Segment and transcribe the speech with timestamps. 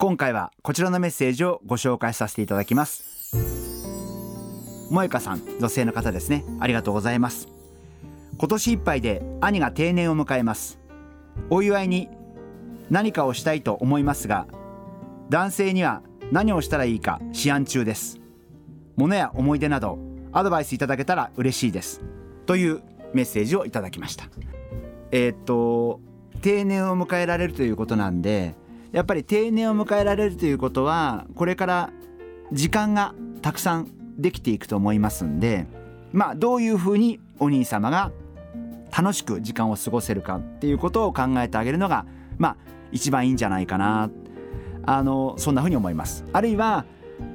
[0.00, 3.36] 今回はこちらのメッセージをご紹介させていただきます。
[4.88, 6.42] 萌香さん女性の方ですね。
[6.58, 7.48] ありがとうございます。
[8.38, 10.80] 今年いっぱいで兄が定年を迎えます。
[11.50, 12.08] お祝いに
[12.88, 14.46] 何かをしたいと思いますが
[15.28, 16.00] 男性には
[16.32, 18.18] 何をしたらいいか思案中です。
[18.96, 19.98] 物や思い出など
[20.32, 22.00] アドバイスいただけたら嬉しいです。
[22.46, 22.80] という
[23.12, 24.24] メッセージをいただきました。
[25.12, 26.00] えー、っと
[26.40, 28.54] 定年を迎えられるということなんで
[28.92, 31.90] やっぱり定年を迎えられるということはこれから
[32.52, 33.88] 時間がたくさん
[34.18, 35.66] できていくと思いますんで
[36.12, 38.12] まあどういうふうにお兄様が
[38.96, 42.06] 楽しく時間を過ごせるかっていうことを考えてあげるのが
[42.38, 42.56] まあ
[42.92, 44.10] 一番いいんじゃないかな。
[44.82, 46.24] あのそんなふうに思います。
[46.32, 46.84] あるいは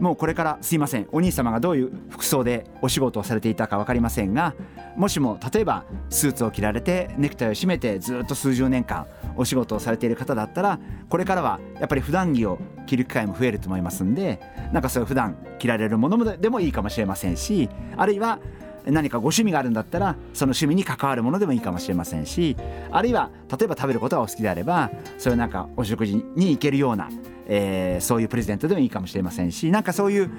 [0.00, 1.08] もうこれからすいません。
[1.12, 4.54] お兄様がどういう服装でお仕事をされていたか分かりませんが
[4.98, 14.40] もしも例えばスーツを着られてネクタイを締めてずっと数十年間お仕事をされている方だったらこれからはやっぱり普段着を着る機会も増えると思いますんで
[14.72, 18.40] なんかそういう普段着られるものでもいいかもしれませんしあるいは
[18.86, 22.56] 何かご趣味があるんだったらその趣味に関わるものでもいいかもしれませんし
[22.90, 27.08] あるいは例えば食べることがお好きであればそういうなんかお食事に行けるような、
[27.46, 30.30] えー、そういうプレゼントでもいいかもしれませんしなんかそういう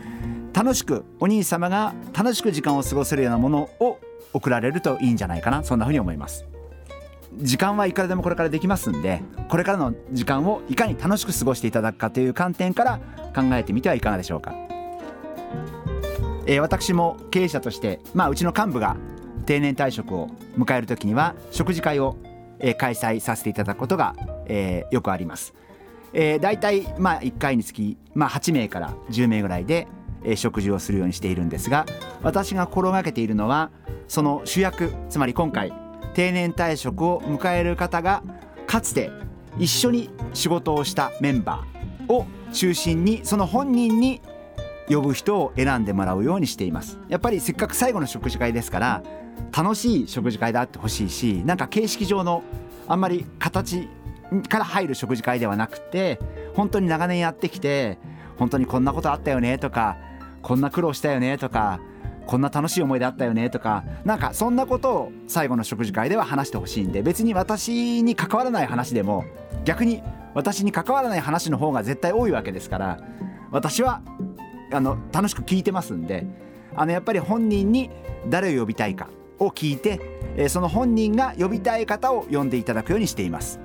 [0.54, 4.00] 楽しくお兄様が楽しく時間を過ごせるようなものを
[4.34, 5.64] 送られるといいんじゃないかな。
[5.64, 6.46] そんなふうに思います。
[7.34, 13.00] 時間はいくらでもこれからできますんでこれからの時間をいかに楽しく過ごしていただくかという観点から
[13.36, 14.54] 考えてみてはいかがでしょうか、
[16.46, 18.98] えー、私も経営者として、まあ、うちの幹部が
[19.46, 20.28] 定年退職を
[20.58, 22.18] 迎える時には食事会を、
[22.60, 24.16] えー、開催させていただくことが、
[24.48, 25.54] えー、よくあります、
[26.14, 29.88] えー、大体、まあ、1回につき、まあ、8名から10名ぐらいで、
[30.24, 31.86] え、食事をするようにしているんですが
[32.22, 33.72] 私が心がけているのは
[34.08, 35.74] その主役つまり今回
[36.14, 38.24] 定年退職を迎える方が
[38.68, 39.12] かつて
[39.58, 44.22] 一緒に仕事をしたメンバーを中心にその本人に
[44.90, 46.98] 呼ぶ人を選んでもらうようにしています。
[47.10, 49.04] やっぱりせっかく最後の食事会ですから
[49.56, 52.44] 楽しい食事会であってほしいしなんか形式上の
[52.88, 53.88] あんまり形
[54.48, 56.20] から入る食事会ではなくて
[56.56, 57.98] 本当に長年やってきて
[58.38, 59.98] 本当にこんなことあったよねとか
[60.42, 61.80] こんな苦労したよねとか
[62.26, 69.26] こんな楽しい思い出あったよねとかなんかそんなことを最後の食事会では話してほしいんで別に私に関わらない話でも
[69.66, 70.04] 逆に
[70.36, 73.00] 私に関わらない話の方が絶対多いわけですから
[73.52, 74.02] 私は
[74.72, 76.28] あの楽しく聞いてますんで
[76.76, 77.90] あのやっぱり本人に
[78.28, 80.00] 誰を呼びたいかを聞いて、
[80.36, 83.60] えその本人が呼びたい方を呼んでいただくようにしています。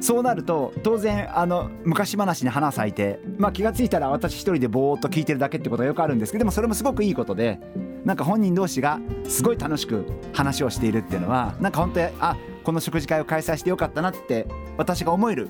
[0.00, 7.60] そうなると当然あの昔話に花咲いて、まあ、気が付いたら私一人でぼーっと聞いてるだけってことがよくあるんですけどでもそれもすごくいいことで
[8.04, 14.46] なんか本人同士がすごい楽しく話をしているっていうのはなんか本当にあこの食事会を開催してよかったなって
[14.76, 15.48] 私が思える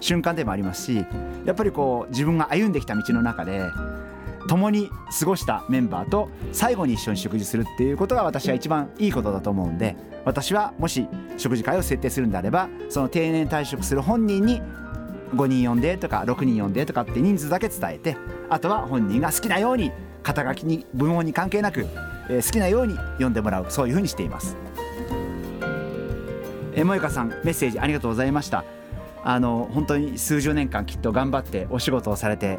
[0.00, 1.04] 瞬間でもありますし
[1.44, 3.62] やっぱりこう自分が歩んできた道の中で
[4.48, 9.96] 共に過ごしたメンバーと最後に一緒に食事するっていうことが私は一番いいことだと思うんで
[10.26, 14.60] 私はもし食事会を設定するんであればその定年退職する本人に
[15.34, 18.16] 5人呼んでとか6人呼んでとかって人数だけ伝えて
[18.50, 19.92] あとは本人が好きなように
[20.24, 21.86] 肩書きに部門に関係なく、
[22.28, 24.56] えー、好きなように呼んでもらうそういうふうにしています。
[26.74, 28.64] えー、萌香さんメッセージありがとうございました。
[29.22, 32.58] あの本当に数十年間きっと頑張ってお仕事をされて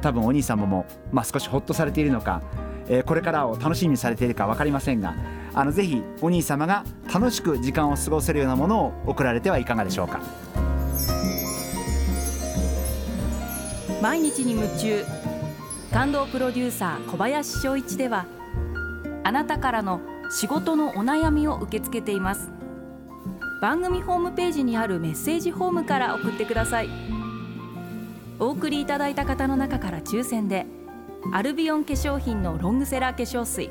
[0.00, 2.42] 多分お兄様も、まあ、少しほっとされているのか、
[2.88, 5.14] えー、これからを楽しみにされているか分かりませんが
[5.54, 10.20] あのぜひお兄様が楽しく時間を過ごせるようなものを送られてはいかがでしょうか。
[14.02, 15.04] 毎日に夢中
[15.90, 18.26] 感動プロデューサー小林翔一では
[19.22, 22.50] あなたからの仕事のお悩みを受け付けています。
[23.62, 26.90] 番組ホームページにあるメッセージホームから送ってください。
[28.38, 30.66] お送りいただいた方の中から抽選で
[31.32, 33.70] アルビオン化粧品のロングセラー化粧水。